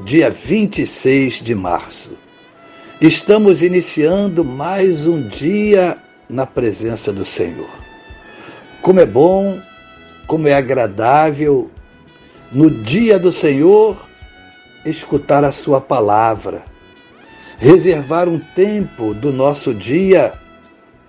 dia 0.00 0.28
26 0.28 1.34
de 1.42 1.54
março. 1.54 2.18
Estamos 3.00 3.62
iniciando 3.62 4.44
mais 4.44 5.06
um 5.06 5.26
dia 5.26 5.96
na 6.28 6.46
presença 6.46 7.12
do 7.12 7.24
Senhor. 7.24 7.70
Como 8.82 9.00
é 9.00 9.06
bom, 9.06 9.58
como 10.26 10.48
é 10.48 10.54
agradável 10.54 11.70
no 12.52 12.70
dia 12.70 13.18
do 13.18 13.32
Senhor 13.32 13.96
escutar 14.84 15.44
a 15.44 15.50
Sua 15.50 15.80
palavra, 15.80 16.64
reservar 17.58 18.28
um 18.28 18.38
tempo 18.38 19.14
do 19.14 19.32
nosso 19.32 19.72
dia 19.72 20.34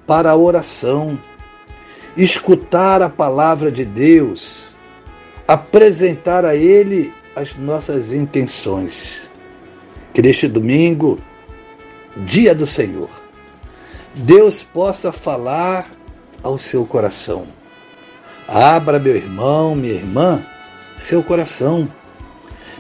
para 0.08 0.32
a 0.32 0.38
oração, 0.38 1.20
escutar 2.16 3.02
a 3.02 3.10
palavra 3.10 3.70
de 3.70 3.84
Deus, 3.84 4.58
apresentar 5.46 6.46
a 6.46 6.56
Ele 6.56 7.14
as 7.38 7.56
nossas 7.56 8.14
intenções. 8.14 9.22
Que 10.12 10.24
neste 10.24 10.48
domingo, 10.48 11.20
dia 12.26 12.56
do 12.56 12.66
Senhor, 12.66 13.10
Deus 14.16 14.64
possa 14.64 15.12
falar 15.12 15.88
ao 16.42 16.58
seu 16.58 16.84
coração. 16.84 17.48
Abra, 18.48 18.98
meu 18.98 19.16
irmão, 19.16 19.76
minha 19.76 19.94
irmã, 19.94 20.44
seu 20.98 21.22
coração. 21.22 21.88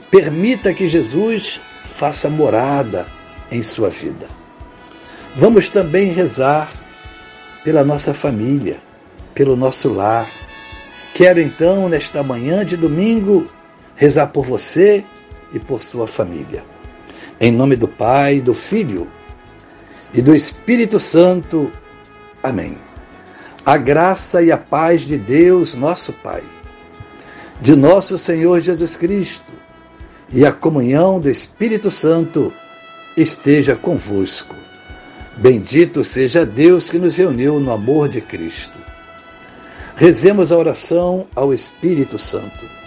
Permita 0.10 0.74
que 0.74 0.90
Jesus 0.90 1.62
faça 1.84 2.28
morada 2.28 3.06
em 3.52 3.62
sua 3.62 3.92
vida. 3.92 4.28
Vamos 5.36 5.70
também 5.70 6.12
rezar 6.12 6.72
pela 7.64 7.84
nossa 7.84 8.12
família, 8.12 8.78
pelo 9.36 9.56
nosso 9.56 9.94
lar. 9.94 10.28
Quero 11.14 11.40
então, 11.40 11.88
nesta 11.88 12.24
manhã 12.24 12.66
de 12.66 12.76
domingo, 12.76 13.46
rezar 13.98 14.28
por 14.28 14.46
você 14.46 15.04
e 15.52 15.60
por 15.60 15.84
sua 15.84 16.08
família. 16.08 16.64
Em 17.42 17.52
nome 17.52 17.76
do 17.76 17.88
Pai, 17.88 18.40
do 18.40 18.54
Filho 18.54 19.12
e 20.14 20.22
do 20.22 20.34
Espírito 20.34 21.00
Santo. 21.00 21.72
Amém. 22.42 22.78
A 23.66 23.76
graça 23.76 24.42
e 24.42 24.52
a 24.52 24.58
paz 24.58 25.02
de 25.02 25.18
Deus, 25.18 25.74
nosso 25.74 26.14
Pai, 26.14 26.44
de 27.60 27.76
nosso 27.76 28.18
Senhor 28.18 28.62
Jesus 28.62 28.96
Cristo 28.96 29.52
e 30.32 30.46
a 30.46 30.52
comunhão 30.52 31.20
do 31.20 31.30
Espírito 31.30 31.90
Santo 31.90 32.54
esteja 33.18 33.76
convosco. 33.76 34.56
Bendito 35.36 36.04
seja 36.04 36.46
Deus 36.46 36.90
que 36.90 36.98
nos 36.98 37.16
reuniu 37.16 37.60
no 37.60 37.72
amor 37.72 38.10
de 38.10 38.22
Cristo. 38.22 38.78
Rezemos 39.96 40.52
a 40.52 40.58
oração 40.58 41.28
ao 41.36 41.54
Espírito 41.54 42.18
Santo. 42.18 42.87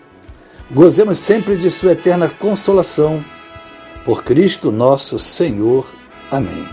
Gozemos 0.73 1.17
sempre 1.17 1.57
de 1.57 1.69
Sua 1.69 1.91
eterna 1.91 2.29
consolação. 2.29 3.21
Por 4.05 4.23
Cristo 4.23 4.71
nosso 4.71 5.19
Senhor. 5.19 5.85
Amém. 6.31 6.65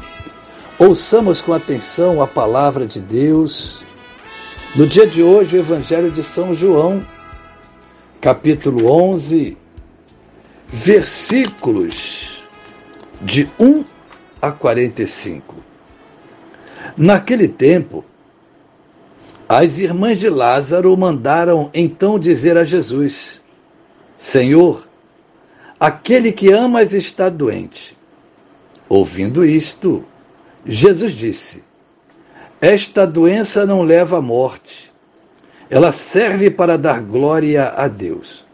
Ouçamos 0.79 1.41
com 1.41 1.53
atenção 1.53 2.23
a 2.23 2.27
palavra 2.27 2.87
de 2.87 3.01
Deus. 3.01 3.83
No 4.77 4.87
dia 4.87 5.05
de 5.05 5.21
hoje, 5.21 5.57
o 5.57 5.59
Evangelho 5.59 6.13
de 6.13 6.23
São 6.23 6.55
João, 6.55 7.05
capítulo 8.21 8.89
11, 8.89 9.57
versículos 10.69 12.45
de 13.21 13.51
1 13.59 13.85
a 14.41 14.53
45. 14.53 15.57
Naquele 16.97 17.49
tempo, 17.49 18.05
as 19.49 19.81
irmãs 19.81 20.21
de 20.21 20.31
Lázaro 20.31 20.97
mandaram 20.97 21.69
então 21.75 22.17
dizer 22.17 22.57
a 22.57 22.63
Jesus: 22.63 23.41
Senhor, 24.19 24.85
aquele 25.79 26.33
que 26.33 26.51
amas 26.51 26.93
está 26.93 27.29
doente. 27.29 27.97
Ouvindo 28.89 29.45
isto, 29.45 30.05
Jesus 30.67 31.13
disse: 31.13 31.63
Esta 32.61 33.07
doença 33.07 33.65
não 33.65 33.83
leva 33.83 34.19
à 34.19 34.21
morte. 34.21 34.93
Ela 35.71 35.93
serve 35.93 36.51
para 36.51 36.77
dar 36.77 37.01
glória 37.01 37.69
a 37.69 37.87
Deus, 37.87 38.45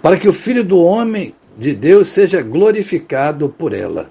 para 0.00 0.16
que 0.16 0.26
o 0.26 0.32
Filho 0.32 0.64
do 0.64 0.78
Homem 0.78 1.34
de 1.58 1.74
Deus 1.74 2.08
seja 2.08 2.40
glorificado 2.40 3.50
por 3.50 3.74
ela. 3.74 4.10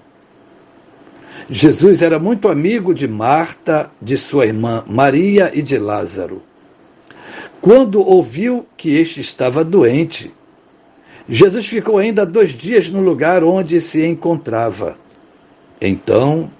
Jesus 1.50 2.02
era 2.02 2.20
muito 2.20 2.46
amigo 2.46 2.94
de 2.94 3.08
Marta, 3.08 3.90
de 4.00 4.16
sua 4.16 4.46
irmã 4.46 4.84
Maria 4.86 5.50
e 5.52 5.60
de 5.60 5.76
Lázaro. 5.76 6.40
Quando 7.60 8.00
ouviu 8.00 8.64
que 8.76 8.96
este 8.96 9.20
estava 9.20 9.64
doente, 9.64 10.32
Jesus 11.28 11.66
ficou 11.66 11.98
ainda 11.98 12.24
dois 12.24 12.52
dias 12.52 12.88
no 12.88 13.02
lugar 13.02 13.44
onde 13.44 13.80
se 13.82 14.06
encontrava. 14.06 14.96
Então, 15.78 16.50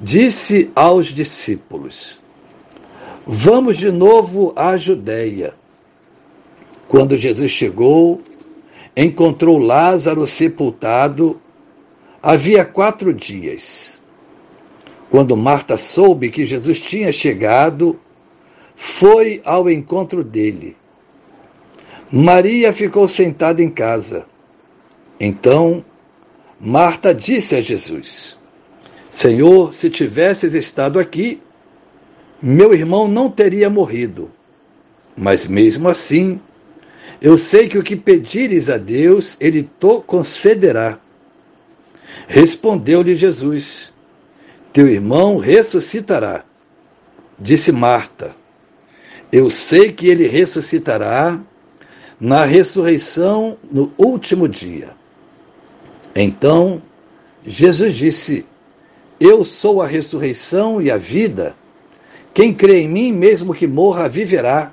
disse 0.00 0.70
aos 0.74 1.06
discípulos: 1.06 2.20
Vamos 3.26 3.76
de 3.76 3.90
novo 3.90 4.52
à 4.54 4.76
Judéia. 4.76 5.52
Quando 6.86 7.16
Jesus 7.16 7.50
chegou, 7.50 8.22
encontrou 8.96 9.58
Lázaro 9.58 10.26
sepultado 10.26 11.40
havia 12.22 12.64
quatro 12.64 13.12
dias. 13.12 14.00
Quando 15.10 15.36
Marta 15.36 15.76
soube 15.76 16.30
que 16.30 16.46
Jesus 16.46 16.80
tinha 16.80 17.12
chegado, 17.12 17.98
foi 18.76 19.40
ao 19.44 19.68
encontro 19.68 20.22
dele 20.22 20.76
Maria 22.10 22.72
ficou 22.72 23.06
sentada 23.06 23.62
em 23.62 23.68
casa. 23.68 24.24
Então, 25.20 25.84
Marta 26.58 27.14
disse 27.14 27.54
a 27.54 27.60
Jesus: 27.60 28.38
Senhor, 29.10 29.74
se 29.74 29.90
tivesses 29.90 30.54
estado 30.54 30.98
aqui, 30.98 31.42
meu 32.40 32.72
irmão 32.72 33.06
não 33.06 33.30
teria 33.30 33.68
morrido. 33.68 34.30
Mas 35.16 35.46
mesmo 35.46 35.88
assim, 35.88 36.40
eu 37.20 37.36
sei 37.36 37.68
que 37.68 37.76
o 37.76 37.82
que 37.82 37.96
pedires 37.96 38.70
a 38.70 38.78
Deus, 38.78 39.36
ele 39.40 39.64
te 39.64 40.00
concederá. 40.06 40.98
Respondeu-lhe 42.26 43.14
Jesus: 43.16 43.92
Teu 44.72 44.88
irmão 44.88 45.36
ressuscitará. 45.36 46.44
Disse 47.38 47.70
Marta: 47.70 48.34
Eu 49.30 49.50
sei 49.50 49.92
que 49.92 50.08
ele 50.08 50.26
ressuscitará 50.26 51.38
na 52.20 52.44
ressurreição 52.44 53.56
no 53.70 53.92
último 53.96 54.48
dia. 54.48 54.90
Então, 56.14 56.82
Jesus 57.46 57.94
disse: 57.94 58.46
Eu 59.20 59.44
sou 59.44 59.80
a 59.80 59.86
ressurreição 59.86 60.82
e 60.82 60.90
a 60.90 60.96
vida. 60.96 61.54
Quem 62.34 62.52
crê 62.52 62.80
em 62.80 62.88
mim, 62.88 63.12
mesmo 63.12 63.54
que 63.54 63.66
morra, 63.66 64.08
viverá. 64.08 64.72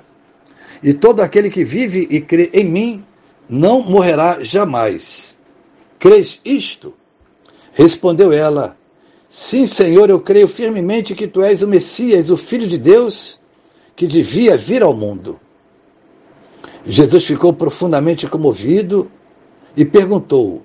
E 0.82 0.92
todo 0.92 1.20
aquele 1.20 1.50
que 1.50 1.64
vive 1.64 2.06
e 2.10 2.20
crê 2.20 2.50
em 2.52 2.64
mim, 2.64 3.04
não 3.48 3.80
morrerá 3.80 4.42
jamais. 4.42 5.36
Crês 5.98 6.40
isto? 6.44 6.94
Respondeu 7.72 8.32
ela: 8.32 8.76
Sim, 9.28 9.66
Senhor, 9.66 10.10
eu 10.10 10.20
creio 10.20 10.48
firmemente 10.48 11.14
que 11.14 11.26
tu 11.26 11.42
és 11.42 11.62
o 11.62 11.68
Messias, 11.68 12.30
o 12.30 12.36
Filho 12.36 12.66
de 12.66 12.78
Deus, 12.78 13.38
que 13.94 14.06
devia 14.06 14.56
vir 14.56 14.82
ao 14.82 14.94
mundo. 14.94 15.38
Jesus 16.88 17.24
ficou 17.24 17.52
profundamente 17.52 18.28
comovido 18.28 19.10
e 19.76 19.84
perguntou: 19.84 20.62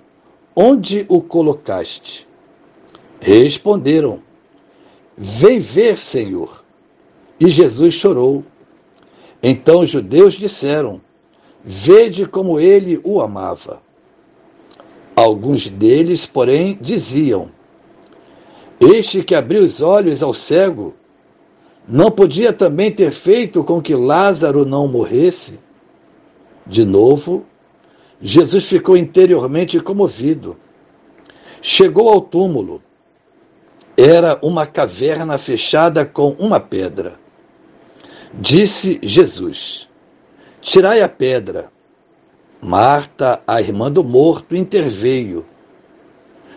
Onde 0.55 1.03
o 1.09 1.19
colocaste? 1.19 2.27
Responderam: 3.19 4.21
Vem 5.17 5.59
ver, 5.59 5.97
Senhor. 5.97 6.63
E 7.39 7.49
Jesus 7.49 7.95
chorou. 7.95 8.43
Então 9.41 9.79
os 9.79 9.89
judeus 9.89 10.35
disseram: 10.35 11.01
Vede 11.65 12.27
como 12.27 12.59
ele 12.59 13.01
o 13.03 13.19
amava. 13.19 13.81
Alguns 15.15 15.67
deles, 15.67 16.27
porém, 16.27 16.77
diziam: 16.79 17.49
Este 18.79 19.23
que 19.23 19.33
abriu 19.33 19.63
os 19.63 19.81
olhos 19.81 20.21
ao 20.21 20.35
cego, 20.35 20.93
não 21.87 22.11
podia 22.11 22.53
também 22.53 22.91
ter 22.91 23.11
feito 23.11 23.63
com 23.63 23.81
que 23.81 23.95
Lázaro 23.95 24.65
não 24.65 24.87
morresse? 24.87 25.59
De 26.65 26.85
novo, 26.85 27.45
Jesus 28.21 28.65
ficou 28.65 28.95
interiormente 28.95 29.79
comovido. 29.79 30.57
Chegou 31.61 32.09
ao 32.09 32.21
túmulo. 32.21 32.81
Era 33.97 34.39
uma 34.41 34.65
caverna 34.65 35.37
fechada 35.37 36.05
com 36.05 36.29
uma 36.31 36.59
pedra. 36.59 37.19
Disse 38.33 38.99
Jesus: 39.03 39.87
Tirai 40.61 41.01
a 41.01 41.09
pedra. 41.09 41.71
Marta, 42.61 43.41
a 43.47 43.59
irmã 43.59 43.91
do 43.91 44.03
morto, 44.03 44.55
interveio. 44.55 45.45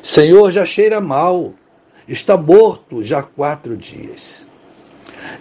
Senhor, 0.03 0.53
já 0.53 0.67
cheira 0.67 1.01
mal. 1.01 1.55
Está 2.07 2.37
morto 2.37 3.03
já 3.03 3.21
há 3.21 3.23
quatro 3.23 3.75
dias. 3.75 4.45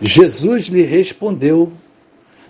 Jesus 0.02 0.68
lhe 0.68 0.82
respondeu: 0.84 1.72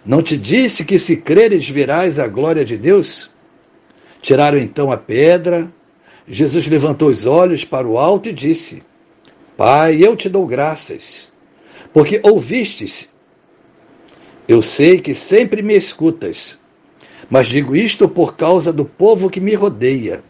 Não 0.06 0.22
te 0.22 0.36
disse 0.36 0.84
que 0.84 1.00
se 1.00 1.16
creres 1.18 1.70
verás 1.70 2.20
a 2.20 2.28
glória 2.28 2.66
de 2.66 2.76
Deus? 2.76 3.32
Tiraram 4.22 4.58
então 4.58 4.92
a 4.92 4.98
pedra. 4.98 5.72
Jesus 6.28 6.68
levantou 6.68 7.10
os 7.10 7.26
olhos 7.26 7.64
para 7.64 7.88
o 7.88 7.98
alto 7.98 8.28
e 8.28 8.34
disse: 8.34 8.84
Pai, 9.56 10.04
eu 10.04 10.16
te 10.16 10.28
dou 10.28 10.46
graças, 10.46 11.32
porque 11.94 12.20
ouvistes. 12.24 13.10
Eu 14.46 14.62
sei 14.62 15.00
que 15.00 15.16
sempre 15.16 15.62
me 15.62 15.74
escutas, 15.74 16.60
mas 17.30 17.48
digo 17.48 17.74
isto 17.74 18.10
por 18.10 18.36
causa 18.36 18.74
do 18.74 18.84
povo 18.84 19.30
que 19.30 19.40
me 19.40 19.56
rodeia, 19.56 20.22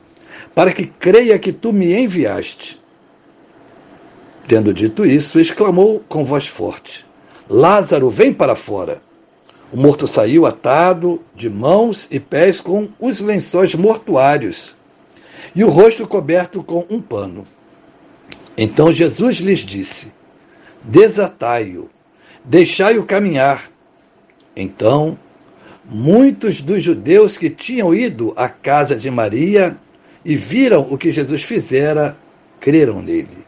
para 0.53 0.71
que 0.71 0.85
creia 0.85 1.39
que 1.39 1.51
tu 1.51 1.73
me 1.73 1.93
enviaste. 1.93 2.79
Tendo 4.47 4.71
dito 4.71 5.03
isso, 5.03 5.39
exclamou 5.39 5.99
com 6.07 6.23
voz 6.23 6.45
forte: 6.45 7.03
Lázaro, 7.49 8.11
vem 8.11 8.31
para 8.31 8.55
fora. 8.55 9.01
O 9.73 9.77
morto 9.77 10.05
saiu 10.05 10.45
atado 10.45 11.19
de 11.35 11.49
mãos 11.49 12.07
e 12.11 12.19
pés 12.19 12.61
com 12.61 12.89
os 12.99 13.19
lençóis 13.19 13.73
mortuários 13.73 14.75
e 15.55 15.63
o 15.63 15.69
rosto 15.69 16.07
coberto 16.07 16.63
com 16.63 16.85
um 16.89 17.01
pano. 17.01 17.43
Então 18.55 18.93
Jesus 18.93 19.37
lhes 19.37 19.59
disse: 19.61 20.13
Desatai-o, 20.83 21.89
deixai-o 22.45 23.03
caminhar. 23.03 23.71
Então, 24.55 25.17
muitos 25.83 26.61
dos 26.61 26.83
judeus 26.83 27.37
que 27.37 27.49
tinham 27.49 27.93
ido 27.95 28.31
à 28.35 28.47
casa 28.47 28.95
de 28.95 29.09
Maria 29.09 29.75
e 30.23 30.35
viram 30.35 30.87
o 30.89 30.97
que 30.97 31.11
Jesus 31.11 31.41
fizera, 31.43 32.15
creram 32.59 33.01
nele 33.01 33.43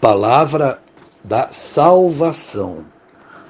palavra 0.00 0.80
da 1.22 1.50
salvação. 1.52 2.86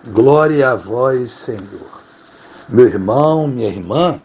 Glória 0.07 0.71
a 0.71 0.77
vós, 0.77 1.31
Senhor. 1.31 2.03
Meu 2.67 2.87
irmão, 2.87 3.47
minha 3.47 3.69
irmã, 3.69 4.23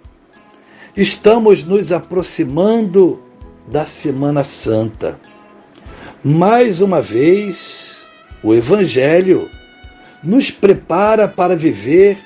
estamos 0.95 1.65
nos 1.65 1.91
aproximando 1.91 3.21
da 3.67 3.85
Semana 3.85 4.45
Santa. 4.45 5.19
Mais 6.23 6.79
uma 6.79 7.01
vez, 7.01 8.07
o 8.41 8.53
Evangelho 8.53 9.49
nos 10.23 10.49
prepara 10.49 11.27
para 11.27 11.57
viver 11.57 12.19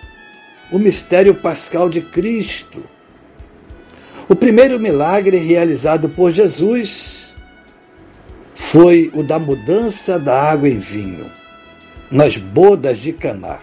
o 0.72 0.78
mistério 0.78 1.34
pascal 1.34 1.90
de 1.90 2.02
Cristo. 2.02 2.84
O 4.30 4.36
primeiro 4.36 4.80
milagre 4.80 5.38
realizado 5.38 6.08
por 6.08 6.32
Jesus 6.32 7.34
foi 8.54 9.12
o 9.16 9.24
da 9.24 9.40
mudança 9.40 10.20
da 10.20 10.40
água 10.40 10.70
em 10.70 10.78
vinho, 10.78 11.32
nas 12.12 12.38
bodas 12.38 12.98
de 12.98 13.14
Canar. 13.14 13.62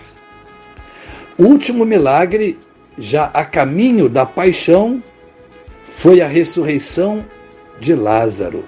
O 1.39 1.45
último 1.45 1.85
milagre, 1.85 2.59
já 2.99 3.27
a 3.27 3.45
caminho 3.45 4.09
da 4.09 4.25
paixão, 4.25 5.03
foi 5.85 6.21
a 6.21 6.27
ressurreição 6.27 7.25
de 7.81 7.95
Lázaro, 7.95 8.65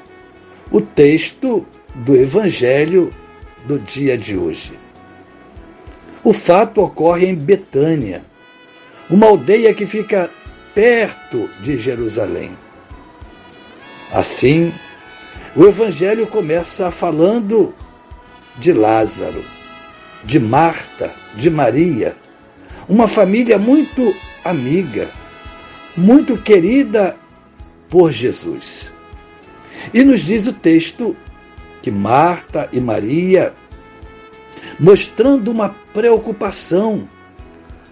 o 0.70 0.80
texto 0.80 1.66
do 1.94 2.14
Evangelho 2.14 3.10
do 3.66 3.78
dia 3.78 4.16
de 4.18 4.36
hoje. 4.36 4.72
O 6.22 6.32
fato 6.32 6.82
ocorre 6.82 7.26
em 7.26 7.34
Betânia, 7.34 8.24
uma 9.08 9.26
aldeia 9.26 9.72
que 9.72 9.86
fica 9.86 10.30
perto 10.74 11.48
de 11.62 11.78
Jerusalém. 11.78 12.56
Assim, 14.12 14.72
o 15.56 15.64
Evangelho 15.64 16.26
começa 16.26 16.90
falando 16.90 17.74
de 18.56 18.72
Lázaro, 18.72 19.44
de 20.24 20.38
Marta, 20.38 21.14
de 21.36 21.50
Maria, 21.50 22.16
uma 22.88 23.06
família 23.06 23.58
muito 23.58 24.14
amiga, 24.44 25.08
muito 25.96 26.36
querida 26.36 27.16
por 27.88 28.12
Jesus. 28.12 28.92
E 29.92 30.02
nos 30.02 30.22
diz 30.22 30.46
o 30.46 30.52
texto 30.52 31.16
que 31.82 31.90
Marta 31.90 32.68
e 32.72 32.80
Maria, 32.80 33.54
mostrando 34.78 35.50
uma 35.50 35.70
preocupação 35.92 37.08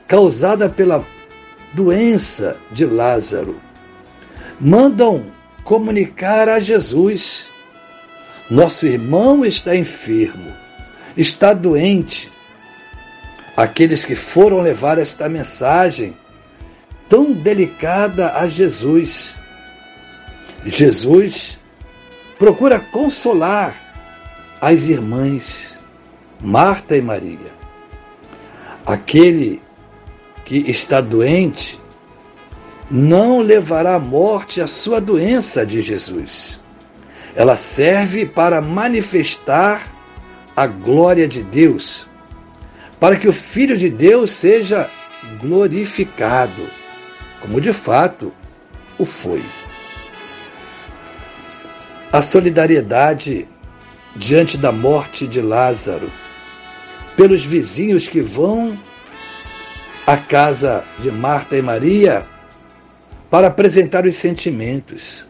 causada 0.06 0.68
pela 0.68 1.04
doença 1.72 2.58
de 2.70 2.84
Lázaro, 2.84 3.60
mandam 4.60 5.26
comunicar 5.64 6.48
a 6.48 6.60
Jesus 6.60 7.48
nosso 8.48 8.86
irmão 8.86 9.44
está 9.44 9.74
enfermo, 9.74 10.54
está 11.16 11.52
doente. 11.52 12.30
Aqueles 13.56 14.04
que 14.04 14.14
foram 14.14 14.60
levar 14.60 14.98
esta 14.98 15.28
mensagem 15.28 16.16
tão 17.08 17.32
delicada 17.32 18.34
a 18.34 18.48
Jesus. 18.48 19.34
Jesus 20.64 21.58
procura 22.38 22.78
consolar 22.78 23.74
as 24.60 24.88
irmãs 24.88 25.76
Marta 26.40 26.96
e 26.96 27.00
Maria. 27.00 27.56
Aquele 28.84 29.62
que 30.44 30.58
está 30.70 31.00
doente 31.00 31.80
não 32.90 33.40
levará 33.40 33.94
à 33.94 33.98
morte 33.98 34.60
a 34.60 34.66
sua 34.66 35.00
doença 35.00 35.64
de 35.66 35.82
Jesus. 35.82 36.60
Ela 37.34 37.56
serve 37.56 38.26
para 38.26 38.60
manifestar 38.60 39.95
a 40.56 40.66
glória 40.66 41.28
de 41.28 41.42
Deus, 41.42 42.08
para 42.98 43.16
que 43.16 43.28
o 43.28 43.32
Filho 43.32 43.76
de 43.76 43.90
Deus 43.90 44.30
seja 44.30 44.90
glorificado, 45.38 46.68
como 47.40 47.60
de 47.60 47.72
fato 47.72 48.32
o 48.98 49.04
foi. 49.04 49.44
A 52.10 52.22
solidariedade 52.22 53.46
diante 54.16 54.56
da 54.56 54.72
morte 54.72 55.26
de 55.26 55.42
Lázaro, 55.42 56.10
pelos 57.16 57.44
vizinhos 57.44 58.08
que 58.08 58.22
vão 58.22 58.78
à 60.06 60.16
casa 60.16 60.84
de 60.98 61.10
Marta 61.10 61.56
e 61.56 61.62
Maria 61.62 62.26
para 63.28 63.48
apresentar 63.48 64.06
os 64.06 64.14
sentimentos 64.14 65.26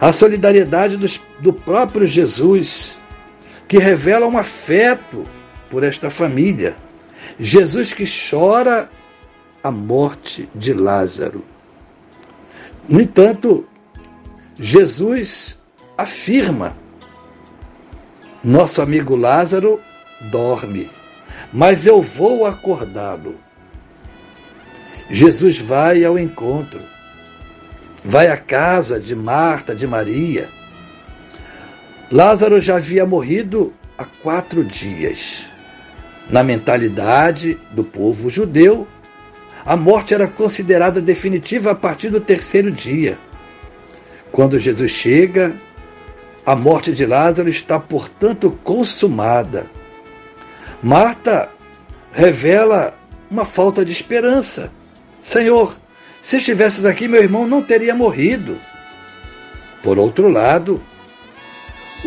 a 0.00 0.10
solidariedade 0.10 0.96
dos, 0.96 1.20
do 1.38 1.52
próprio 1.52 2.06
Jesus, 2.06 2.98
que 3.72 3.78
revela 3.78 4.26
um 4.26 4.36
afeto 4.36 5.26
por 5.70 5.82
esta 5.82 6.10
família. 6.10 6.76
Jesus 7.40 7.94
que 7.94 8.04
chora 8.04 8.90
a 9.64 9.70
morte 9.70 10.46
de 10.54 10.74
Lázaro. 10.74 11.42
No 12.86 13.00
entanto, 13.00 13.66
Jesus 14.60 15.58
afirma: 15.96 16.76
nosso 18.44 18.82
amigo 18.82 19.16
Lázaro 19.16 19.80
dorme, 20.30 20.90
mas 21.50 21.86
eu 21.86 22.02
vou 22.02 22.44
acordá-lo. 22.44 23.36
Jesus 25.08 25.56
vai 25.56 26.04
ao 26.04 26.18
encontro 26.18 26.78
vai 28.04 28.28
à 28.28 28.36
casa 28.36 29.00
de 29.00 29.14
Marta, 29.14 29.74
de 29.74 29.86
Maria. 29.86 30.48
Lázaro 32.12 32.60
já 32.60 32.76
havia 32.76 33.06
morrido 33.06 33.72
há 33.96 34.04
quatro 34.04 34.62
dias. 34.62 35.46
Na 36.28 36.42
mentalidade 36.44 37.58
do 37.70 37.82
povo 37.82 38.28
judeu, 38.28 38.86
a 39.64 39.76
morte 39.76 40.12
era 40.12 40.28
considerada 40.28 41.00
definitiva 41.00 41.70
a 41.70 41.74
partir 41.74 42.10
do 42.10 42.20
terceiro 42.20 42.70
dia, 42.70 43.18
Quando 44.30 44.58
Jesus 44.58 44.90
chega, 44.90 45.58
a 46.44 46.54
morte 46.54 46.92
de 46.92 47.06
Lázaro 47.06 47.48
está, 47.48 47.80
portanto, 47.80 48.58
consumada. 48.62 49.70
Marta 50.82 51.50
revela 52.12 52.94
uma 53.30 53.46
falta 53.46 53.86
de 53.86 53.92
esperança. 53.92 54.70
Senhor, 55.18 55.74
se 56.20 56.36
estivesses 56.36 56.84
aqui, 56.84 57.08
meu 57.08 57.22
irmão 57.22 57.46
não 57.46 57.62
teria 57.62 57.94
morrido. 57.94 58.58
Por 59.82 59.98
outro 59.98 60.28
lado, 60.28 60.82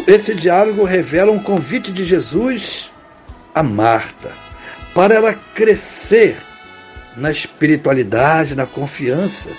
esse 0.08 0.36
diálogo 0.36 0.84
revela 0.84 1.32
um 1.32 1.40
convite 1.40 1.92
de 1.92 2.04
Jesus 2.04 2.92
a 3.54 3.64
Marta 3.64 4.34
para 4.94 5.16
ela 5.16 5.34
crescer 5.34 6.38
na 7.16 7.32
espiritualidade, 7.32 8.56
na 8.56 8.66
confiança. 8.66 9.52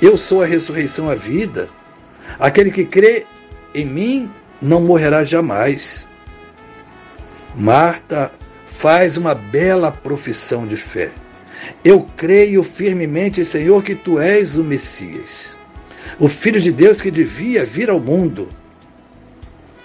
Eu 0.00 0.18
sou 0.18 0.42
a 0.42 0.46
ressurreição, 0.46 1.10
a 1.10 1.14
vida. 1.14 1.68
Aquele 2.38 2.70
que 2.70 2.84
crê 2.84 3.26
em 3.74 3.86
mim 3.86 4.30
não 4.60 4.80
morrerá 4.82 5.24
jamais. 5.24 6.06
Marta 7.54 8.30
faz 8.66 9.16
uma 9.16 9.34
bela 9.34 9.90
profissão 9.90 10.66
de 10.66 10.76
fé. 10.76 11.10
Eu 11.82 12.06
creio 12.16 12.62
firmemente, 12.62 13.44
Senhor, 13.44 13.82
que 13.82 13.94
tu 13.94 14.20
és 14.20 14.56
o 14.56 14.62
Messias, 14.62 15.56
o 16.18 16.28
Filho 16.28 16.60
de 16.60 16.70
Deus 16.70 17.00
que 17.00 17.10
devia 17.10 17.64
vir 17.64 17.88
ao 17.88 17.98
mundo. 17.98 18.50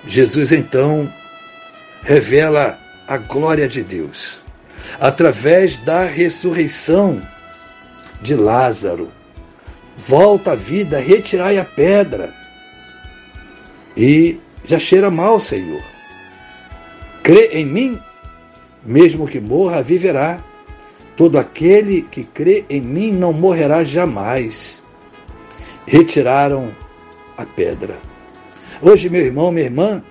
Jesus 0.05 0.51
então 0.51 1.11
revela 2.01 2.79
a 3.07 3.17
glória 3.17 3.67
de 3.67 3.83
Deus 3.83 4.41
através 4.99 5.77
da 5.77 6.03
ressurreição 6.03 7.21
de 8.21 8.35
Lázaro. 8.35 9.11
Volta 9.95 10.53
à 10.53 10.55
vida, 10.55 10.99
retirai 10.99 11.57
a 11.57 11.65
pedra. 11.65 12.33
E 13.95 14.39
já 14.65 14.79
cheira 14.79 15.11
mal, 15.11 15.39
Senhor. 15.39 15.83
Crê 17.23 17.49
em 17.53 17.65
mim, 17.65 17.99
mesmo 18.83 19.27
que 19.27 19.39
morra, 19.39 19.83
viverá. 19.83 20.43
Todo 21.15 21.37
aquele 21.37 22.01
que 22.03 22.23
crê 22.23 22.65
em 22.69 22.81
mim 22.81 23.11
não 23.11 23.31
morrerá 23.33 23.83
jamais. 23.83 24.81
Retiraram 25.85 26.73
a 27.37 27.45
pedra. 27.45 28.10
Hoje, 28.81 29.09
meu 29.09 29.21
irmão, 29.21 29.51
minha 29.51 29.65
irmã, 29.65 30.03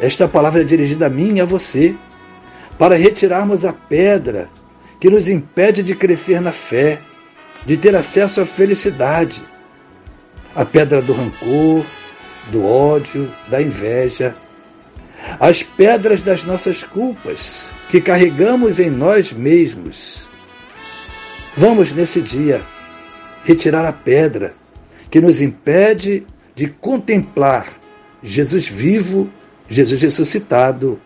esta 0.00 0.26
palavra 0.26 0.62
é 0.62 0.64
dirigida 0.64 1.06
a 1.06 1.10
mim 1.10 1.36
e 1.36 1.40
a 1.42 1.44
você, 1.44 1.94
para 2.78 2.96
retirarmos 2.96 3.66
a 3.66 3.74
pedra 3.74 4.48
que 4.98 5.10
nos 5.10 5.28
impede 5.28 5.82
de 5.82 5.94
crescer 5.94 6.40
na 6.40 6.50
fé, 6.50 7.02
de 7.66 7.76
ter 7.76 7.94
acesso 7.94 8.40
à 8.40 8.46
felicidade. 8.46 9.42
A 10.54 10.64
pedra 10.64 11.02
do 11.02 11.12
rancor, 11.12 11.84
do 12.50 12.64
ódio, 12.64 13.30
da 13.48 13.60
inveja. 13.60 14.34
As 15.38 15.62
pedras 15.62 16.22
das 16.22 16.42
nossas 16.42 16.82
culpas 16.82 17.70
que 17.90 18.00
carregamos 18.00 18.80
em 18.80 18.88
nós 18.88 19.30
mesmos. 19.30 20.26
Vamos 21.54 21.92
nesse 21.92 22.22
dia 22.22 22.62
retirar 23.44 23.84
a 23.84 23.92
pedra 23.92 24.54
que 25.10 25.20
nos 25.20 25.42
impede 25.42 26.26
de 26.58 26.66
contemplar 26.66 27.68
Jesus 28.20 28.66
vivo 28.66 29.30
Jesus 29.70 30.00
ressuscitado, 30.00 30.98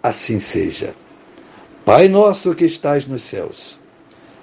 assim 0.00 0.38
seja. 0.38 0.94
Pai 1.84 2.06
nosso 2.06 2.54
que 2.54 2.64
estais 2.64 3.08
nos 3.08 3.22
céus, 3.22 3.76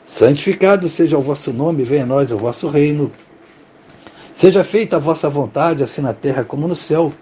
santificado 0.03 0.89
seja 0.89 1.17
o 1.17 1.21
vosso 1.21 1.53
nome, 1.53 1.83
venha 1.83 2.03
a 2.03 2.05
nós 2.05 2.33
o 2.33 2.37
vosso 2.37 2.67
reino. 2.67 3.09
Seja 4.33 4.61
feita 4.61 4.97
a 4.97 4.99
vossa 4.99 5.29
vontade, 5.29 5.83
assim 5.83 6.01
na 6.01 6.13
terra 6.13 6.43
como 6.43 6.67
no 6.67 6.75
céu. 6.75 7.13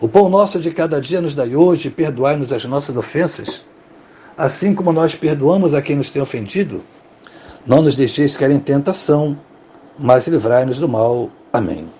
O 0.00 0.08
pão 0.08 0.28
nosso 0.28 0.58
de 0.58 0.72
cada 0.72 1.00
dia 1.00 1.20
nos 1.20 1.36
dai 1.36 1.54
hoje, 1.54 1.88
perdoai-nos 1.88 2.52
as 2.52 2.64
nossas 2.64 2.96
ofensas, 2.96 3.64
assim 4.36 4.74
como 4.74 4.92
nós 4.92 5.14
perdoamos 5.14 5.72
a 5.72 5.80
quem 5.80 5.94
nos 5.94 6.10
tem 6.10 6.20
ofendido. 6.20 6.82
Não 7.64 7.80
nos 7.80 7.94
deixeis 7.94 8.36
cair 8.36 8.50
em 8.50 8.58
tentação, 8.58 9.38
mas 9.96 10.26
livrai-nos 10.26 10.78
do 10.78 10.88
mal. 10.88 11.30
Amém. 11.52 11.99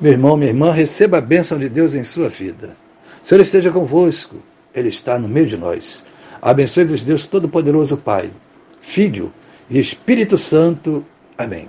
Meu 0.00 0.12
irmão, 0.12 0.36
minha 0.36 0.50
irmã, 0.50 0.70
receba 0.70 1.18
a 1.18 1.20
bênção 1.20 1.58
de 1.58 1.68
Deus 1.68 1.96
em 1.96 2.04
sua 2.04 2.28
vida. 2.28 2.76
O 3.20 3.26
Senhor 3.26 3.40
esteja 3.40 3.72
convosco, 3.72 4.36
Ele 4.72 4.88
está 4.88 5.18
no 5.18 5.26
meio 5.26 5.46
de 5.46 5.56
nós. 5.56 6.04
Abençoe-vos, 6.40 7.02
Deus 7.02 7.26
Todo-Poderoso, 7.26 7.96
Pai, 7.96 8.30
Filho 8.80 9.32
e 9.68 9.80
Espírito 9.80 10.38
Santo. 10.38 11.04
Amém. 11.36 11.68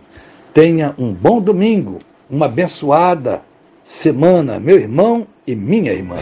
Tenha 0.53 0.93
um 0.95 1.11
bom 1.11 1.41
domingo, 1.41 1.97
uma 2.29 2.45
abençoada 2.45 3.41
semana, 3.83 4.59
meu 4.59 4.77
irmão 4.77 5.27
e 5.47 5.55
minha 5.55 5.91
irmã. 5.91 6.17